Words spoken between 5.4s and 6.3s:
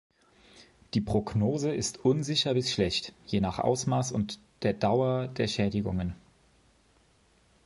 Schädigungen.